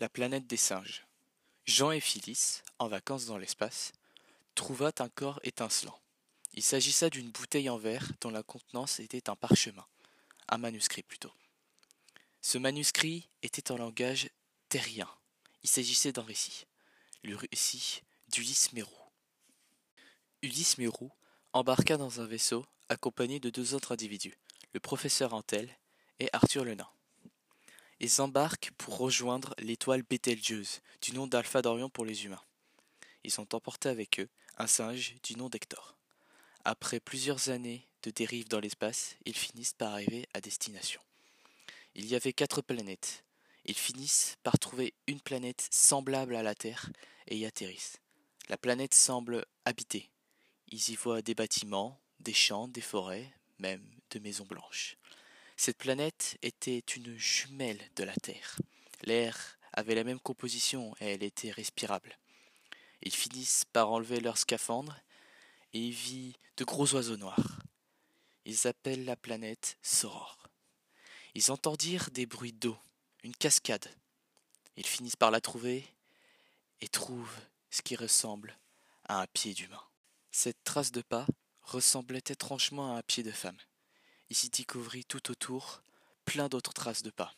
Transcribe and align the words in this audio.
La 0.00 0.08
planète 0.08 0.46
des 0.46 0.56
singes. 0.56 1.08
Jean 1.66 1.90
et 1.90 1.98
Phyllis, 1.98 2.62
en 2.78 2.86
vacances 2.86 3.26
dans 3.26 3.36
l'espace, 3.36 3.90
trouvâent 4.54 4.94
un 5.00 5.08
corps 5.08 5.40
étincelant. 5.42 5.98
Il 6.54 6.62
s'agissait 6.62 7.10
d'une 7.10 7.32
bouteille 7.32 7.68
en 7.68 7.78
verre 7.78 8.08
dont 8.20 8.30
la 8.30 8.44
contenance 8.44 9.00
était 9.00 9.28
un 9.28 9.34
parchemin, 9.34 9.84
un 10.46 10.58
manuscrit 10.58 11.02
plutôt. 11.02 11.32
Ce 12.42 12.58
manuscrit 12.58 13.28
était 13.42 13.72
en 13.72 13.76
langage 13.76 14.30
terrien. 14.68 15.10
Il 15.64 15.68
s'agissait 15.68 16.12
d'un 16.12 16.22
récit, 16.22 16.66
le 17.24 17.34
récit 17.34 18.02
d'Ulysse 18.28 18.72
Mérou. 18.74 18.94
Ulysse 20.42 20.78
Mérou 20.78 21.10
embarqua 21.52 21.96
dans 21.96 22.20
un 22.20 22.26
vaisseau 22.26 22.64
accompagné 22.88 23.40
de 23.40 23.50
deux 23.50 23.74
autres 23.74 23.90
individus, 23.90 24.38
le 24.74 24.78
professeur 24.78 25.34
Antel 25.34 25.76
et 26.20 26.30
Arthur 26.32 26.64
le 26.64 26.76
nain. 26.76 26.88
Ils 28.00 28.20
embarquent 28.20 28.70
pour 28.78 28.98
rejoindre 28.98 29.54
l'étoile 29.58 30.02
Bételgeuse, 30.02 30.82
du 31.02 31.12
nom 31.12 31.26
d'Alpha 31.26 31.62
Dorion 31.62 31.90
pour 31.90 32.04
les 32.04 32.24
humains. 32.24 32.44
Ils 33.24 33.40
ont 33.40 33.48
emporté 33.52 33.88
avec 33.88 34.20
eux 34.20 34.28
un 34.56 34.68
singe 34.68 35.16
du 35.24 35.34
nom 35.34 35.48
d'Hector. 35.48 35.96
Après 36.64 37.00
plusieurs 37.00 37.48
années 37.48 37.88
de 38.04 38.10
dérive 38.10 38.46
dans 38.46 38.60
l'espace, 38.60 39.16
ils 39.24 39.36
finissent 39.36 39.72
par 39.72 39.94
arriver 39.94 40.28
à 40.32 40.40
destination. 40.40 41.00
Il 41.96 42.06
y 42.06 42.14
avait 42.14 42.32
quatre 42.32 42.62
planètes. 42.62 43.24
Ils 43.64 43.74
finissent 43.74 44.36
par 44.44 44.60
trouver 44.60 44.94
une 45.08 45.20
planète 45.20 45.66
semblable 45.72 46.36
à 46.36 46.44
la 46.44 46.54
Terre 46.54 46.90
et 47.26 47.36
y 47.36 47.46
atterrissent. 47.46 47.98
La 48.48 48.56
planète 48.56 48.94
semble 48.94 49.44
habitée. 49.64 50.08
Ils 50.68 50.90
y 50.90 50.94
voient 50.94 51.22
des 51.22 51.34
bâtiments, 51.34 52.00
des 52.20 52.32
champs, 52.32 52.68
des 52.68 52.80
forêts, 52.80 53.32
même 53.58 53.84
de 54.10 54.20
maisons 54.20 54.46
blanches. 54.46 54.97
Cette 55.60 55.78
planète 55.78 56.38
était 56.42 56.78
une 56.78 57.18
jumelle 57.18 57.80
de 57.96 58.04
la 58.04 58.14
Terre. 58.14 58.60
L'air 59.02 59.58
avait 59.72 59.96
la 59.96 60.04
même 60.04 60.20
composition 60.20 60.94
et 61.00 61.06
elle 61.06 61.24
était 61.24 61.50
respirable. 61.50 62.16
Ils 63.02 63.14
finissent 63.14 63.64
par 63.72 63.90
enlever 63.90 64.20
leur 64.20 64.38
scaphandre 64.38 64.96
et 65.72 65.80
y 65.80 65.90
vit 65.90 66.36
de 66.58 66.64
gros 66.64 66.94
oiseaux 66.94 67.16
noirs. 67.16 67.58
Ils 68.44 68.68
appellent 68.68 69.04
la 69.04 69.16
planète 69.16 69.78
Soror. 69.82 70.48
Ils 71.34 71.50
entendirent 71.50 72.10
des 72.12 72.26
bruits 72.26 72.52
d'eau, 72.52 72.78
une 73.24 73.34
cascade. 73.34 73.90
Ils 74.76 74.86
finissent 74.86 75.16
par 75.16 75.32
la 75.32 75.40
trouver 75.40 75.84
et 76.80 76.88
trouvent 76.88 77.36
ce 77.70 77.82
qui 77.82 77.96
ressemble 77.96 78.56
à 79.08 79.22
un 79.22 79.26
pied 79.26 79.54
d'humain. 79.54 79.82
Cette 80.30 80.62
trace 80.62 80.92
de 80.92 81.02
pas 81.02 81.26
ressemblait 81.62 82.22
étrangement 82.28 82.94
à 82.94 82.98
un 82.98 83.02
pied 83.02 83.24
de 83.24 83.32
femme. 83.32 83.58
Il 84.30 84.36
s'y 84.36 84.50
découvrit 84.50 85.04
tout 85.04 85.30
autour 85.30 85.82
plein 86.24 86.48
d'autres 86.48 86.74
traces 86.74 87.02
de 87.02 87.10
pas. 87.10 87.34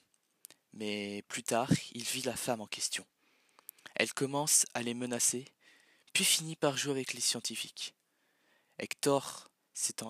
Mais 0.73 1.23
plus 1.29 1.43
tard, 1.43 1.71
il 1.93 2.03
vit 2.03 2.23
la 2.23 2.37
femme 2.37 2.61
en 2.61 2.67
question. 2.67 3.07
Elle 3.95 4.13
commence 4.13 4.67
à 4.75 4.83
les 4.83 4.95
menacer, 4.95 5.45
puis 6.13 6.25
finit 6.25 6.57
par 6.57 6.77
jouer 6.77 6.93
avec 6.93 7.13
les 7.13 7.21
scientifiques. 7.21 7.95
Hector, 8.79 9.51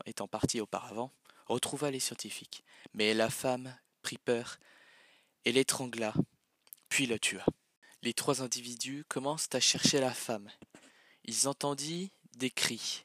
étant 0.06 0.28
parti 0.28 0.61
auparavant, 0.61 1.12
retrouva 1.47 1.91
les 1.91 2.00
scientifiques, 2.00 2.64
mais 2.94 3.15
la 3.15 3.31
femme 3.31 3.77
prit 4.03 4.19
peur 4.19 4.59
et 5.44 5.53
l'étrangla, 5.53 6.15
puis 6.89 7.06
la 7.06 7.19
tua. 7.19 7.44
Les 8.03 8.15
trois 8.15 8.42
individus 8.42 9.05
commencent 9.09 9.48
à 9.53 9.61
chercher 9.61 10.00
la 10.00 10.15
femme. 10.15 10.50
Ils 11.25 11.48
entendirent 11.48 12.09
des 12.37 12.50
cris 12.50 13.05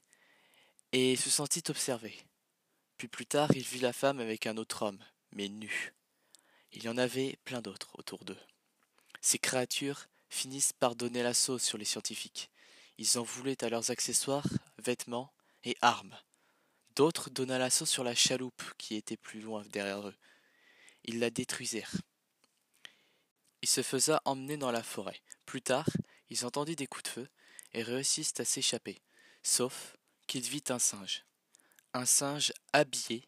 et 0.91 1.15
se 1.15 1.29
sentit 1.29 1.63
observés. 1.67 2.17
Puis 2.97 3.07
plus 3.07 3.25
tard, 3.25 3.51
il 3.55 3.63
vit 3.63 3.79
la 3.79 3.93
femme 3.93 4.19
avec 4.19 4.47
un 4.47 4.57
autre 4.57 4.83
homme, 4.83 5.03
mais 5.31 5.49
nu. 5.49 5.93
Il 6.71 6.83
y 6.83 6.89
en 6.89 6.97
avait 6.97 7.37
plein 7.43 7.61
d'autres 7.61 7.89
autour 7.97 8.23
d'eux. 8.25 8.39
Ces 9.21 9.39
créatures 9.39 10.07
finissent 10.29 10.73
par 10.73 10.95
donner 10.95 11.23
l'assaut 11.23 11.59
sur 11.59 11.77
les 11.77 11.85
scientifiques. 11.85 12.49
Ils 12.97 13.17
en 13.17 13.23
voulaient 13.23 13.63
à 13.63 13.69
leurs 13.69 13.91
accessoires, 13.91 14.47
vêtements 14.77 15.33
et 15.63 15.75
armes. 15.81 16.17
D'autres 16.95 17.29
donna 17.29 17.57
l'assaut 17.57 17.85
sur 17.85 18.03
la 18.03 18.15
chaloupe 18.15 18.63
qui 18.77 18.95
était 18.95 19.17
plus 19.17 19.41
loin 19.41 19.63
derrière 19.71 20.07
eux. 20.07 20.15
Ils 21.03 21.19
la 21.19 21.29
détruisirent. 21.29 21.95
Il 23.61 23.67
se 23.67 23.81
faisa 23.81 24.21
emmener 24.25 24.57
dans 24.57 24.71
la 24.71 24.83
forêt. 24.83 25.21
Plus 25.45 25.61
tard, 25.61 25.89
ils 26.29 26.45
entendirent 26.45 26.75
des 26.75 26.87
coups 26.87 27.03
de 27.03 27.09
feu 27.09 27.29
et 27.73 27.83
réussissent 27.83 28.39
à 28.39 28.45
s'échapper, 28.45 29.01
sauf 29.43 29.97
qu'il 30.27 30.43
vit 30.43 30.63
un 30.69 30.79
singe 30.79 31.25
un 31.95 32.05
singe 32.05 32.51
habillé 32.73 33.25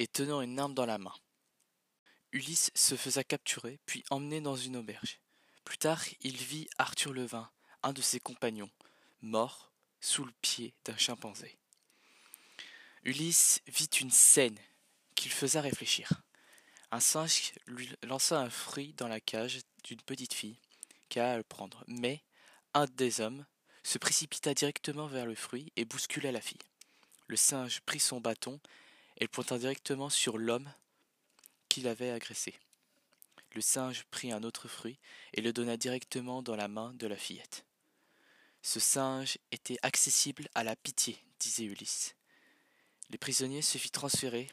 et 0.00 0.08
tenant 0.08 0.40
une 0.40 0.58
arme 0.58 0.74
dans 0.74 0.86
la 0.86 0.98
main. 0.98 1.14
Ulysse 2.32 2.72
se 2.74 2.96
faisa 2.96 3.22
capturer, 3.22 3.78
puis 3.86 4.02
emmener 4.10 4.40
dans 4.40 4.56
une 4.56 4.76
auberge. 4.76 5.20
Plus 5.64 5.78
tard, 5.78 6.02
il 6.22 6.36
vit 6.36 6.68
Arthur 6.78 7.12
Levin, 7.12 7.48
un 7.84 7.92
de 7.92 8.02
ses 8.02 8.18
compagnons, 8.18 8.70
mort 9.22 9.72
sous 10.00 10.24
le 10.24 10.32
pied 10.42 10.74
d'un 10.84 10.96
chimpanzé. 10.96 11.56
Ulysse 13.04 13.60
vit 13.68 13.90
une 14.00 14.10
scène 14.10 14.58
qui 15.14 15.28
le 15.28 15.34
faisa 15.34 15.60
réfléchir. 15.60 16.10
Un 16.90 17.00
singe 17.00 17.52
lui 17.66 17.88
lança 18.02 18.40
un 18.40 18.50
fruit 18.50 18.94
dans 18.94 19.08
la 19.08 19.20
cage 19.20 19.60
d'une 19.84 20.02
petite 20.02 20.34
fille 20.34 20.58
qui 21.08 21.20
alla 21.20 21.36
le 21.36 21.44
prendre, 21.44 21.84
mais 21.86 22.24
un 22.74 22.86
des 22.86 23.20
hommes 23.20 23.46
se 23.84 23.98
précipita 23.98 24.54
directement 24.54 25.06
vers 25.06 25.24
le 25.24 25.36
fruit 25.36 25.72
et 25.76 25.84
bouscula 25.84 26.32
la 26.32 26.40
fille. 26.40 26.58
Le 27.28 27.36
singe 27.36 27.80
prit 27.82 28.00
son 28.00 28.20
bâton 28.20 28.58
et 29.18 29.24
le 29.24 29.28
pointa 29.28 29.58
directement 29.58 30.08
sur 30.08 30.38
l'homme 30.38 30.72
qui 31.68 31.82
l'avait 31.82 32.10
agressé. 32.10 32.54
Le 33.54 33.60
singe 33.60 34.04
prit 34.10 34.32
un 34.32 34.42
autre 34.42 34.66
fruit 34.66 34.98
et 35.34 35.40
le 35.40 35.52
donna 35.52 35.76
directement 35.76 36.42
dans 36.42 36.56
la 36.56 36.68
main 36.68 36.92
de 36.94 37.06
la 37.06 37.16
fillette. 37.16 37.64
Ce 38.62 38.80
singe 38.80 39.38
était 39.52 39.78
accessible 39.82 40.48
à 40.54 40.64
la 40.64 40.74
pitié, 40.74 41.18
disait 41.38 41.64
Ulysse. 41.64 42.14
Les 43.10 43.18
prisonniers 43.18 43.62
se 43.62 43.78
fit 43.78 43.90
transférer 43.90 44.48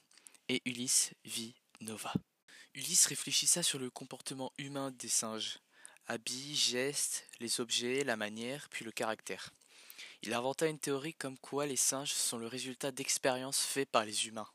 et 0.49 0.61
Ulysse 0.65 1.11
vit 1.23 1.55
Nova. 1.81 2.13
Ulysse 2.73 3.05
réfléchissa 3.05 3.63
sur 3.63 3.79
le 3.79 3.89
comportement 3.89 4.51
humain 4.57 4.91
des 4.91 5.09
singes 5.09 5.59
habits, 6.07 6.55
gestes, 6.55 7.27
les 7.39 7.61
objets, 7.61 8.03
la 8.03 8.15
manière, 8.15 8.67
puis 8.69 8.85
le 8.85 8.91
caractère. 8.91 9.51
Il 10.25 10.33
inventa 10.33 10.65
une 10.65 10.79
théorie 10.79 11.13
comme 11.13 11.37
quoi 11.37 11.67
les 11.67 11.75
singes 11.75 12.13
sont 12.13 12.39
le 12.39 12.47
résultat 12.47 12.91
d'expériences 12.91 13.61
faites 13.61 13.91
par 13.91 14.05
les 14.05 14.25
humains. 14.25 14.49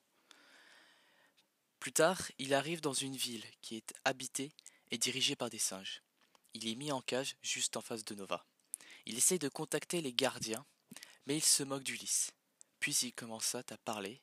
Plus 1.78 1.92
tard, 1.92 2.20
il 2.38 2.54
arrive 2.54 2.80
dans 2.80 2.92
une 2.92 3.14
ville 3.14 3.44
qui 3.62 3.76
est 3.76 3.94
habitée 4.04 4.50
et 4.90 4.98
dirigée 4.98 5.36
par 5.36 5.48
des 5.48 5.58
singes. 5.58 6.02
Il 6.54 6.66
est 6.66 6.74
mis 6.74 6.90
en 6.90 7.00
cage 7.00 7.36
juste 7.42 7.76
en 7.76 7.82
face 7.82 8.04
de 8.04 8.16
Nova. 8.16 8.44
Il 9.06 9.16
essaye 9.16 9.38
de 9.38 9.48
contacter 9.48 10.00
les 10.00 10.12
gardiens, 10.12 10.66
mais 11.26 11.36
il 11.36 11.44
se 11.44 11.62
moque 11.62 11.84
d'Ulysse. 11.84 12.32
Puis 12.80 12.96
il 13.02 13.12
commença 13.12 13.62
à 13.70 13.78
parler, 13.78 14.20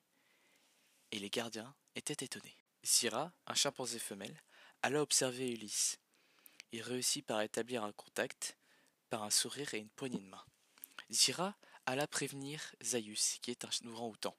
et 1.12 1.20
les 1.20 1.30
gardiens 1.30 1.74
étaient 1.96 2.26
étonnés. 2.26 2.58
Zira, 2.86 3.32
un 3.48 3.54
chimpanzé 3.54 4.00
femelle, 4.00 4.44
alla 4.82 5.02
observer 5.02 5.50
Ulysse. 5.52 5.98
Il 6.74 6.82
réussit 6.82 7.26
par 7.26 7.42
établir 7.42 7.86
un 7.86 7.94
contact 7.94 8.58
par 9.10 9.24
un 9.24 9.30
sourire 9.30 9.74
et 9.74 9.80
une 9.80 9.90
poignée 9.90 10.20
de 10.20 10.28
main. 10.28 10.44
Zira 11.10 11.56
alla 11.86 12.06
prévenir 12.06 12.76
Zaius, 12.84 13.40
qui 13.42 13.52
est 13.52 13.64
un 13.64 13.88
orang-outan. 13.88 14.36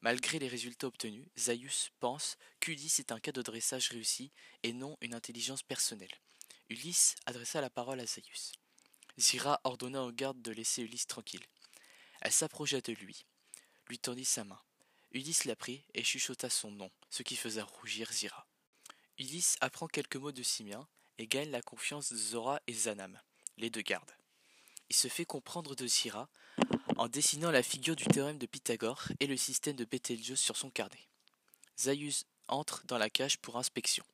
Malgré 0.00 0.38
les 0.38 0.46
résultats 0.46 0.86
obtenus, 0.86 1.26
Zaius 1.36 1.90
pense 1.98 2.36
qu'Ulysse 2.60 3.00
est 3.00 3.10
un 3.10 3.18
cas 3.18 3.32
de 3.32 3.42
dressage 3.42 3.88
réussi 3.88 4.30
et 4.62 4.72
non 4.72 4.96
une 5.00 5.14
intelligence 5.14 5.62
personnelle. 5.62 6.14
Ulysse 6.68 7.16
adressa 7.26 7.60
la 7.60 7.70
parole 7.70 7.98
à 7.98 8.06
Zaius. 8.06 8.52
Zira 9.18 9.60
ordonna 9.64 10.04
aux 10.04 10.12
gardes 10.12 10.40
de 10.40 10.52
laisser 10.52 10.82
Ulysse 10.82 11.08
tranquille. 11.08 11.44
Elle 12.20 12.32
s'approcha 12.32 12.80
de 12.80 12.92
lui, 12.92 13.26
lui 13.88 13.98
tendit 13.98 14.24
sa 14.24 14.44
main. 14.44 14.60
Ulysse 15.10 15.46
la 15.46 15.56
prit 15.56 15.84
et 15.94 16.04
chuchota 16.04 16.48
son 16.48 16.70
nom, 16.70 16.90
ce 17.10 17.24
qui 17.24 17.34
faisait 17.34 17.62
rougir 17.62 18.12
Zira. 18.12 18.46
Ulysse 19.18 19.56
apprend 19.60 19.88
quelques 19.88 20.16
mots 20.16 20.32
de 20.32 20.42
simien 20.44 20.86
et 21.18 21.26
gagne 21.26 21.50
la 21.50 21.62
confiance 21.62 22.12
de 22.12 22.16
Zora 22.16 22.60
et 22.68 22.72
Zanam, 22.72 23.20
les 23.56 23.70
deux 23.70 23.82
gardes 23.82 24.17
il 24.90 24.96
se 24.96 25.08
fait 25.08 25.24
comprendre 25.24 25.74
de 25.74 25.86
Zira 25.86 26.28
en 26.96 27.08
dessinant 27.08 27.50
la 27.50 27.62
figure 27.62 27.96
du 27.96 28.04
théorème 28.04 28.38
de 28.38 28.46
Pythagore 28.46 29.04
et 29.20 29.26
le 29.26 29.36
système 29.36 29.76
de 29.76 29.84
Betelgeuse 29.84 30.40
sur 30.40 30.56
son 30.56 30.70
carnet. 30.70 31.08
Zaius 31.78 32.24
entre 32.48 32.84
dans 32.86 32.98
la 32.98 33.10
cage 33.10 33.38
pour 33.38 33.56
inspection. 33.56 34.04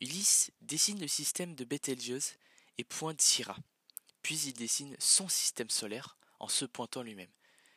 Ulysse 0.00 0.52
dessine 0.60 1.00
le 1.00 1.08
système 1.08 1.54
de 1.54 1.64
Betelgeuse 1.64 2.32
et 2.78 2.84
pointe 2.84 3.20
Zira. 3.20 3.56
Puis 4.22 4.38
il 4.40 4.52
dessine 4.52 4.94
son 4.98 5.28
système 5.28 5.70
solaire 5.70 6.16
en 6.38 6.48
se 6.48 6.64
pointant 6.64 7.02
lui-même. 7.02 7.30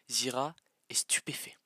Zira 0.09 0.55
est 0.89 0.95
stupéfait. 0.95 1.57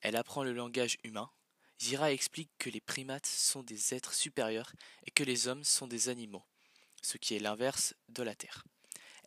Elle 0.00 0.16
apprend 0.16 0.42
le 0.42 0.52
langage 0.52 0.98
humain. 1.04 1.30
Zira 1.78 2.12
explique 2.12 2.50
que 2.58 2.70
les 2.70 2.80
primates 2.80 3.26
sont 3.26 3.62
des 3.62 3.94
êtres 3.94 4.14
supérieurs 4.14 4.72
et 5.06 5.10
que 5.10 5.24
les 5.24 5.48
hommes 5.48 5.64
sont 5.64 5.86
des 5.86 6.08
animaux, 6.08 6.44
ce 7.02 7.18
qui 7.18 7.34
est 7.34 7.40
l'inverse 7.40 7.94
de 8.08 8.22
la 8.22 8.34
Terre. 8.34 8.64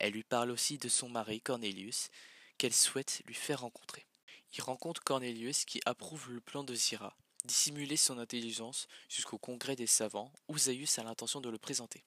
Elle 0.03 0.11
lui 0.11 0.23
parle 0.25 0.51
aussi 0.51 0.77
de 0.77 0.89
son 0.89 1.07
mari 1.07 1.39
Cornelius, 1.39 2.09
qu'elle 2.57 2.73
souhaite 2.73 3.21
lui 3.25 3.33
faire 3.33 3.61
rencontrer. 3.61 4.05
Il 4.53 4.61
rencontre 4.61 5.01
Cornelius 5.01 5.63
qui 5.63 5.79
approuve 5.85 6.29
le 6.29 6.41
plan 6.41 6.65
de 6.65 6.75
Zira, 6.75 7.15
dissimuler 7.45 7.95
son 7.95 8.17
intelligence 8.17 8.89
jusqu'au 9.07 9.37
congrès 9.37 9.77
des 9.77 9.87
savants 9.87 10.33
où 10.49 10.57
Zaius 10.57 10.99
a 10.99 11.03
l'intention 11.03 11.39
de 11.39 11.49
le 11.49 11.57
présenter. 11.57 12.03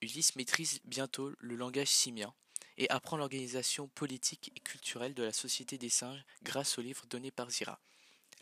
Ulysse 0.00 0.34
maîtrise 0.34 0.80
bientôt 0.84 1.34
le 1.40 1.56
langage 1.56 1.88
simien 1.88 2.32
et 2.78 2.88
apprend 2.88 3.18
l'organisation 3.18 3.86
politique 3.88 4.50
et 4.56 4.60
culturelle 4.60 5.12
de 5.12 5.24
la 5.24 5.34
société 5.34 5.76
des 5.76 5.90
singes 5.90 6.24
grâce 6.42 6.78
au 6.78 6.80
livre 6.80 7.04
donné 7.04 7.30
par 7.30 7.50
Zira. 7.50 7.80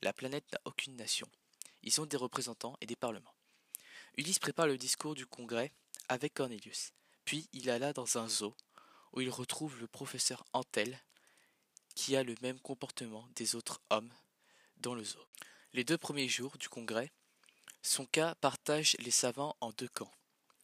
La 0.03 0.13
planète 0.13 0.47
n'a 0.53 0.61
aucune 0.67 0.95
nation. 0.95 1.29
Ils 1.83 2.01
ont 2.01 2.07
des 2.07 2.17
représentants 2.17 2.77
et 2.81 2.87
des 2.87 2.95
parlements. 2.95 3.35
Ulysse 4.17 4.39
prépare 4.39 4.69
le 4.69 4.79
discours 4.79 5.17
du 5.17 5.27
congrès 5.27 5.73
avec 6.09 6.35
Cornelius. 6.35 6.93
Puis 7.25 7.49
il 7.53 7.71
alla 7.71 7.93
dans 7.93 8.19
un 8.19 8.29
zoo 8.29 8.55
où 9.13 9.21
il 9.21 9.31
retrouve 9.31 9.79
le 9.79 9.87
professeur 9.87 10.45
Antel 10.53 10.99
qui 11.95 12.17
a 12.17 12.23
le 12.23 12.35
même 12.43 12.59
comportement 12.61 13.29
des 13.37 13.55
autres 13.55 13.81
hommes 13.91 14.13
dans 14.79 14.95
le 14.95 15.05
zoo. 15.05 15.25
Les 15.73 15.85
deux 15.85 15.99
premiers 15.99 16.29
jours 16.29 16.57
du 16.59 16.69
congrès, 16.69 17.13
son 17.83 18.07
cas 18.07 18.35
partage 18.37 18.97
les 18.99 19.11
savants 19.11 19.57
en 19.61 19.71
deux 19.73 19.89
camps. 19.89 20.13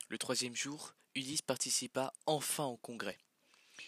Le 0.08 0.18
troisième 0.18 0.56
jour, 0.56 0.94
Ulysse 1.14 1.42
participa 1.42 2.12
enfin 2.26 2.64
au 2.64 2.76
congrès. 2.76 3.18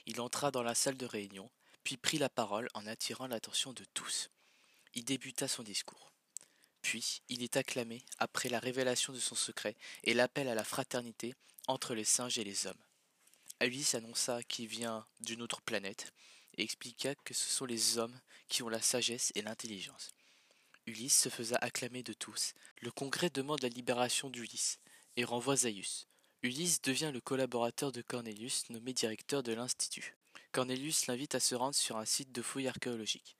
Il 0.06 0.20
entra 0.20 0.50
dans 0.50 0.62
la 0.62 0.74
salle 0.74 0.96
de 0.96 1.06
réunion, 1.06 1.50
puis 1.84 1.96
prit 1.96 2.18
la 2.18 2.28
parole 2.28 2.68
en 2.74 2.86
attirant 2.86 3.26
l'attention 3.26 3.72
de 3.72 3.84
tous. 3.94 4.30
Il 4.94 5.04
débuta 5.04 5.48
son 5.48 5.62
discours. 5.62 6.12
Puis 6.82 7.22
il 7.28 7.42
est 7.42 7.56
acclamé 7.56 8.02
après 8.18 8.48
la 8.48 8.58
révélation 8.58 9.12
de 9.12 9.18
son 9.18 9.34
secret 9.34 9.76
et 10.04 10.14
l'appel 10.14 10.48
à 10.48 10.54
la 10.54 10.64
fraternité 10.64 11.34
entre 11.66 11.94
les 11.94 12.04
singes 12.04 12.38
et 12.38 12.44
les 12.44 12.66
hommes. 12.66 12.82
Ulysse 13.60 13.94
annonça 13.94 14.42
qu'il 14.42 14.66
vient 14.66 15.06
d'une 15.20 15.42
autre 15.42 15.60
planète 15.60 16.12
et 16.56 16.62
expliqua 16.62 17.14
que 17.14 17.34
ce 17.34 17.48
sont 17.48 17.66
les 17.66 17.98
hommes 17.98 18.18
qui 18.48 18.62
ont 18.62 18.68
la 18.68 18.80
sagesse 18.80 19.32
et 19.34 19.42
l'intelligence. 19.42 20.10
Ulysse 20.86 21.18
se 21.18 21.28
faisait 21.28 21.62
acclamer 21.62 22.02
de 22.02 22.14
tous. 22.14 22.54
Le 22.80 22.90
congrès 22.90 23.30
demande 23.30 23.62
la 23.62 23.68
libération 23.68 24.30
d'Ulysse 24.30 24.78
et 25.16 25.24
renvoie 25.24 25.56
Zaius. 25.56 26.06
Ulysse 26.42 26.80
devient 26.80 27.10
le 27.12 27.20
collaborateur 27.20 27.92
de 27.92 28.00
Cornelius, 28.00 28.68
nommé 28.70 28.94
directeur 28.94 29.42
de 29.42 29.52
l'Institut. 29.52 30.16
Cornelius 30.52 31.06
l'invite 31.06 31.34
à 31.34 31.40
se 31.40 31.54
rendre 31.54 31.74
sur 31.74 31.98
un 31.98 32.06
site 32.06 32.32
de 32.32 32.42
fouilles 32.42 32.68
archéologiques. 32.68 33.36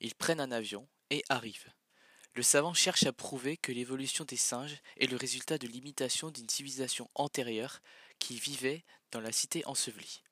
Ils 0.00 0.14
prennent 0.14 0.40
un 0.40 0.52
avion 0.52 0.86
et 1.10 1.24
arrivent. 1.28 1.72
Le 2.34 2.42
savant 2.42 2.74
cherche 2.74 3.04
à 3.06 3.12
prouver 3.12 3.56
que 3.56 3.72
l'évolution 3.72 4.24
des 4.24 4.36
singes 4.36 4.78
est 4.96 5.10
le 5.10 5.16
résultat 5.16 5.58
de 5.58 5.66
l'imitation 5.66 6.30
d'une 6.30 6.48
civilisation 6.48 7.10
antérieure 7.16 7.80
qui 8.20 8.38
vivait 8.38 8.84
dans 9.10 9.20
la 9.20 9.32
cité 9.32 9.66
ensevelie. 9.66 10.22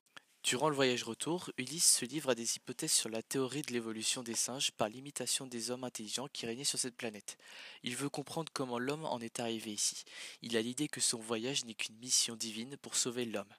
Durant 0.43 0.69
le 0.69 0.75
voyage 0.75 1.03
retour, 1.03 1.51
Ulysse 1.57 1.97
se 1.97 2.05
livre 2.05 2.29
à 2.29 2.35
des 2.35 2.55
hypothèses 2.55 2.93
sur 2.93 3.09
la 3.09 3.21
théorie 3.21 3.63
de 3.63 3.73
l'évolution 3.73 4.23
des 4.23 4.35
singes 4.35 4.71
par 4.71 4.87
l'imitation 4.87 5.45
des 5.45 5.69
hommes 5.69 5.83
intelligents 5.83 6.29
qui 6.31 6.45
régnaient 6.45 6.63
sur 6.63 6.79
cette 6.79 6.95
planète. 6.95 7.37
Il 7.83 7.97
veut 7.97 8.09
comprendre 8.09 8.49
comment 8.53 8.79
l'homme 8.79 9.03
en 9.03 9.19
est 9.19 9.41
arrivé 9.41 9.71
ici. 9.71 10.05
Il 10.41 10.55
a 10.55 10.61
l'idée 10.61 10.87
que 10.87 11.01
son 11.01 11.19
voyage 11.19 11.65
n'est 11.65 11.73
qu'une 11.73 11.97
mission 11.97 12.37
divine 12.37 12.77
pour 12.77 12.95
sauver 12.95 13.25
l'homme. 13.25 13.53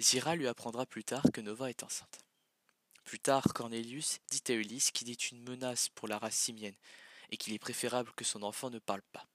Zira 0.00 0.34
lui 0.34 0.48
apprendra 0.48 0.86
plus 0.86 1.04
tard 1.04 1.24
que 1.32 1.40
Nova 1.40 1.70
est 1.70 1.84
enceinte. 1.84 2.18
Plus 3.04 3.20
tard, 3.20 3.44
Cornelius 3.54 4.18
dit 4.30 4.42
à 4.48 4.54
Ulysse 4.54 4.90
qu'il 4.90 5.10
est 5.10 5.30
une 5.30 5.42
menace 5.42 5.88
pour 5.90 6.08
la 6.08 6.18
race 6.18 6.36
simienne 6.36 6.74
et 7.32 7.36
qu'il 7.36 7.52
est 7.52 7.58
préférable 7.58 8.12
que 8.12 8.24
son 8.24 8.44
enfant 8.44 8.70
ne 8.70 8.78
parle 8.78 9.02
pas. 9.10 9.26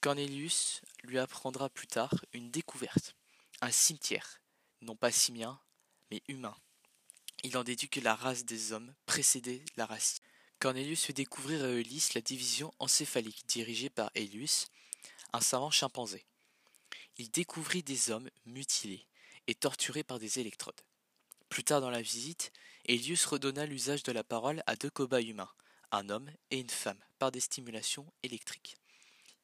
Cornelius 0.00 0.82
lui 1.04 1.18
apprendra 1.18 1.68
plus 1.68 1.86
tard 1.86 2.12
une 2.32 2.50
découverte, 2.50 3.14
un 3.60 3.70
cimetière 3.70 4.40
non 4.82 4.96
pas 4.96 5.10
simien, 5.10 5.60
mais 6.10 6.22
humain. 6.28 6.56
Il 7.42 7.56
en 7.56 7.64
déduit 7.64 7.88
que 7.88 8.00
la 8.00 8.14
race 8.14 8.44
des 8.44 8.72
hommes 8.72 8.94
précédait 9.04 9.64
la 9.76 9.86
race. 9.86 10.20
Cornelius 10.58 11.04
fait 11.04 11.12
découvrir 11.12 11.64
à 11.64 11.70
Ulysse 11.70 12.14
la 12.14 12.20
division 12.20 12.72
encéphalique 12.78 13.46
dirigée 13.46 13.90
par 13.90 14.10
Elius, 14.14 14.68
un 15.32 15.40
savant 15.40 15.70
chimpanzé. 15.70 16.24
Il 17.18 17.30
découvrit 17.30 17.82
des 17.82 18.10
hommes 18.10 18.30
mutilés 18.46 19.06
et 19.46 19.54
torturés 19.54 20.04
par 20.04 20.18
des 20.18 20.38
électrodes. 20.38 20.80
Plus 21.48 21.64
tard 21.64 21.80
dans 21.80 21.90
la 21.90 22.02
visite, 22.02 22.52
Elius 22.86 23.24
redonna 23.26 23.66
l'usage 23.66 24.02
de 24.02 24.12
la 24.12 24.24
parole 24.24 24.62
à 24.66 24.76
deux 24.76 24.90
cobayes 24.90 25.28
humains, 25.28 25.50
un 25.92 26.08
homme 26.08 26.30
et 26.50 26.58
une 26.60 26.70
femme, 26.70 27.02
par 27.18 27.32
des 27.32 27.40
stimulations 27.40 28.12
électriques. 28.22 28.76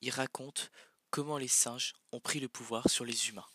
Il 0.01 0.11
raconte 0.11 0.71
comment 1.11 1.39
les 1.39 1.49
singes 1.49 1.95
ont 2.11 2.21
pris 2.21 2.41
le 2.41 2.49
pouvoir 2.49 2.89
sur 2.89 3.05
les 3.05 3.29
humains. 3.29 3.47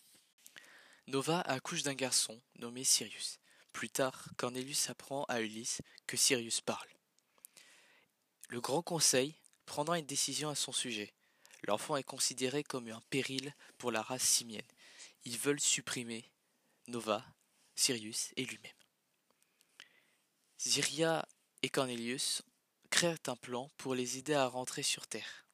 Nova 1.07 1.42
accouche 1.42 1.84
d'un 1.84 1.94
garçon 1.94 2.42
nommé 2.60 2.84
Sirius. 2.84 3.39
Plus 3.74 3.89
tard, 3.89 4.28
Cornelius 4.38 4.89
apprend 4.89 5.24
à 5.25 5.42
Ulysse 5.42 5.81
que 6.06 6.18
Sirius 6.18 6.62
parle. 6.62 6.89
Le 8.50 8.62
Grand 8.62 8.81
Conseil 8.81 9.36
prendra 9.66 10.00
une 10.00 10.06
décision 10.06 10.50
à 10.50 10.56
son 10.56 10.72
sujet. 10.72 11.13
L'enfant 11.68 11.98
est 11.98 12.04
considéré 12.04 12.63
comme 12.63 12.88
un 12.90 13.01
péril 13.10 13.54
pour 13.78 13.92
la 13.92 14.01
race 14.01 14.24
simienne. 14.24 14.66
Ils 15.25 15.38
veulent 15.38 15.60
supprimer 15.60 16.30
Nova, 16.88 17.25
Sirius 17.75 18.31
et 18.38 18.45
lui-même. 18.45 18.72
Ziria 20.60 21.28
et 21.62 21.69
Cornelius 21.69 22.42
créent 22.89 23.28
un 23.28 23.36
plan 23.36 23.69
pour 23.78 23.95
les 23.95 24.18
aider 24.18 24.34
à 24.34 24.48
rentrer 24.48 24.84
sur 24.84 25.07
Terre. 25.07 25.45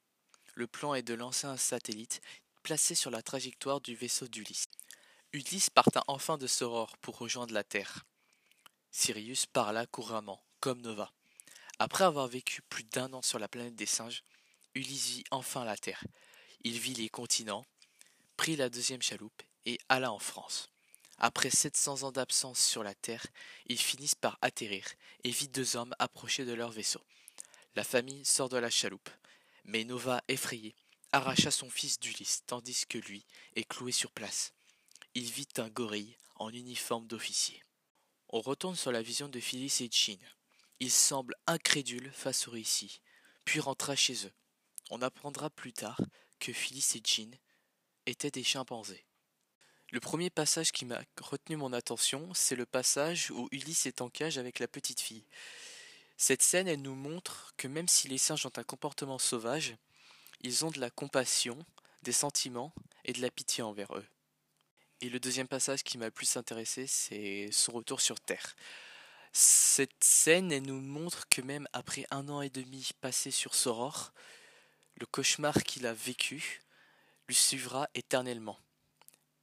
Le 0.56 0.68
plan 0.68 0.94
est 0.94 1.03
de 1.03 1.13
lancer 1.13 1.47
un 1.47 1.57
satellite 1.57 2.21
placé 2.62 2.95
sur 2.95 3.12
la 3.12 3.21
trajectoire 3.21 3.81
du 3.81 3.95
vaisseau 3.95 4.27
d'Ulysse. 4.27 4.68
Ulysse 5.33 5.69
parta 5.69 6.03
enfin 6.07 6.38
de 6.38 6.47
Soror 6.47 6.97
pour 6.97 7.18
rejoindre 7.18 7.53
la 7.53 7.63
Terre. 7.63 8.06
Sirius 8.91 9.45
parla 9.47 9.88
couramment, 9.88 10.44
comme 10.59 10.81
Nova. 10.81 11.12
Après 11.80 12.03
avoir 12.03 12.27
vécu 12.27 12.62
plus 12.62 12.83
d'un 12.83 13.12
an 13.13 13.21
sur 13.21 13.39
la 13.39 13.47
planète 13.47 13.75
des 13.75 13.88
singes, 13.88 14.24
Ulysse 14.75 15.07
vit 15.07 15.24
enfin 15.31 15.65
la 15.65 15.75
Terre. 15.75 16.03
Il 16.63 16.79
vit 16.79 16.94
les 16.94 17.09
continents, 17.09 17.65
prit 18.38 18.56
la 18.56 18.69
deuxième 18.69 19.01
chaloupe 19.01 19.41
et 19.65 19.79
alla 19.89 20.12
en 20.12 20.19
France. 20.19 20.69
Après 21.18 21.50
700 21.50 22.03
ans 22.03 22.12
d'absence 22.12 22.63
sur 22.63 22.83
la 22.83 22.94
Terre, 22.94 23.25
ils 23.68 23.79
finissent 23.79 24.15
par 24.15 24.38
atterrir 24.41 24.86
et 25.24 25.31
vit 25.31 25.47
deux 25.47 25.75
hommes 25.75 25.95
approcher 26.00 26.45
de 26.45 26.53
leur 26.53 26.71
vaisseau. 26.71 27.01
La 27.75 27.84
famille 27.84 28.25
sort 28.25 28.50
de 28.50 28.58
la 28.58 28.70
chaloupe, 28.70 29.10
mais 29.66 29.84
Nova, 29.84 30.24
effrayé, 30.28 30.75
arracha 31.12 31.52
son 31.52 31.70
fils 31.70 32.00
d'Ulysse 32.00 32.44
tandis 32.46 32.86
que 32.88 32.98
lui 32.98 33.25
est 33.56 33.64
cloué 33.64 33.92
sur 33.92 34.12
place 34.12 34.54
il 35.16 35.31
vit 35.31 35.48
un 35.58 35.70
gorille 35.70 36.18
en 36.36 36.50
uniforme 36.50 37.08
d'officier. 37.08 37.64
On 38.30 38.42
retourne 38.42 38.75
sur 38.75 38.92
la 38.92 39.02
vision 39.02 39.30
de 39.30 39.40
Phyllis 39.40 39.78
et 39.81 39.90
Jean. 39.92 40.20
Ils 40.80 40.92
semblent 40.92 41.36
incrédules 41.46 42.12
face 42.12 42.48
au 42.48 42.52
récit, 42.52 43.02
puis 43.46 43.60
rentra 43.60 43.96
chez 43.96 44.25
eux. 44.25 44.34
On 44.90 45.02
apprendra 45.02 45.50
plus 45.50 45.74
tard 45.74 46.02
que 46.40 46.52
Phyllis 46.52 46.94
et 46.96 47.02
Jean 47.06 47.38
étaient 48.06 48.31
des 48.31 48.44
chimpanzés. 48.44 49.06
Le 49.92 50.00
premier 50.00 50.32
passage 50.32 50.72
qui 50.72 50.86
m'a 50.86 51.01
retenu 51.22 51.56
mon 51.56 51.72
attention, 51.72 52.34
c'est 52.34 52.56
le 52.56 52.65
passage 52.65 53.30
où 53.30 53.48
Ulysse 53.51 53.86
est 53.86 54.01
en 54.01 54.10
cage 54.10 54.39
avec 54.39 54.58
la 54.58 54.68
petite 54.68 55.00
fille. 55.00 55.27
Cette 56.17 56.43
scène, 56.43 56.67
elle 56.67 56.82
nous 56.82 56.96
montre 56.96 57.53
que 57.58 57.67
même 57.67 57.88
si 57.88 58.08
les 58.08 58.17
singes 58.17 58.46
ont 58.46 58.51
un 58.58 58.63
comportement 58.63 59.20
sauvage, 59.20 59.75
ils 60.41 60.65
ont 60.65 60.72
de 60.72 60.79
la 60.79 60.89
compassion, 60.89 61.58
des 62.03 62.12
sentiments 62.12 62.74
et 63.05 63.13
de 63.13 63.22
la 63.22 63.32
pitié 63.32 63.63
envers 63.63 63.96
eux. 63.96 64.05
Et 65.01 65.10
le 65.10 65.20
deuxième 65.20 65.48
passage 65.48 65.84
qui 65.84 65.98
m'a 65.98 66.05
le 66.05 66.12
plus 66.12 66.38
intéressé, 66.38 66.88
c'est 66.88 67.50
son 67.51 67.74
retour 67.74 68.00
sur 68.00 68.20
Terre. 68.20 68.55
Cette 69.34 70.03
scène, 70.03 70.51
elle 70.51 70.63
nous 70.63 70.79
montre 70.79 71.27
que 71.27 71.41
même 71.41 71.67
après 71.74 72.05
un 72.12 72.29
an 72.29 72.41
et 72.41 72.50
demi 72.50 72.91
passé 73.01 73.32
sur 73.32 73.55
Soror, 73.55 74.13
le 74.96 75.05
cauchemar 75.05 75.63
qu'il 75.63 75.88
a 75.88 75.93
vécu 75.93 76.62
lui 77.27 77.36
suivra 77.36 77.89
éternellement, 77.96 78.60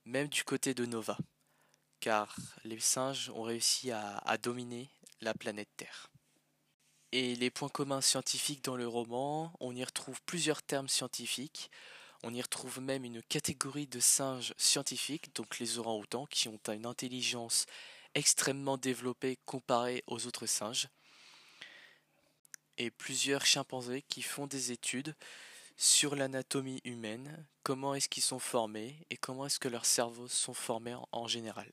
même 0.04 0.28
du 0.28 0.44
côté 0.44 0.74
de 0.74 0.86
Nova, 0.86 1.18
car 1.98 2.36
les 2.64 2.78
singes 2.78 3.30
ont 3.30 3.42
réussi 3.42 3.90
à, 3.90 4.18
à 4.18 4.38
dominer 4.38 4.88
la 5.20 5.34
planète 5.34 5.70
Terre. 5.76 6.10
Et 7.12 7.34
les 7.34 7.50
points 7.50 7.68
communs 7.68 8.00
scientifiques 8.00 8.62
dans 8.64 8.76
le 8.76 8.86
roman, 8.86 9.52
on 9.58 9.74
y 9.74 9.82
retrouve 9.82 10.20
plusieurs 10.22 10.62
termes 10.62 10.88
scientifiques, 10.88 11.70
on 12.22 12.32
y 12.32 12.40
retrouve 12.40 12.80
même 12.80 13.04
une 13.04 13.22
catégorie 13.22 13.86
de 13.86 13.98
singes 13.98 14.54
scientifiques, 14.56 15.34
donc 15.34 15.58
les 15.58 15.78
orang-outans, 15.78 16.26
qui 16.26 16.48
ont 16.48 16.60
une 16.68 16.86
intelligence 16.86 17.66
extrêmement 18.14 18.76
développée 18.76 19.38
comparée 19.44 20.04
aux 20.06 20.26
autres 20.26 20.46
singes. 20.46 20.88
Et 22.78 22.90
plusieurs 22.90 23.44
chimpanzés 23.44 24.02
qui 24.02 24.22
font 24.22 24.46
des 24.46 24.70
études 24.70 25.14
sur 25.76 26.14
l'anatomie 26.14 26.80
humaine, 26.84 27.44
comment 27.62 27.94
est-ce 27.94 28.08
qu'ils 28.08 28.22
sont 28.22 28.38
formés 28.38 29.06
et 29.10 29.16
comment 29.16 29.46
est-ce 29.46 29.58
que 29.58 29.68
leurs 29.68 29.86
cerveaux 29.86 30.28
sont 30.28 30.54
formés 30.54 30.94
en, 31.10 31.26
général. 31.26 31.66